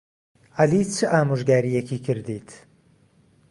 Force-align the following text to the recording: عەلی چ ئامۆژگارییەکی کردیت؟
عەلی 0.59 0.83
چ 0.93 0.97
ئامۆژگارییەکی 1.13 1.97
کردیت؟ 2.05 2.49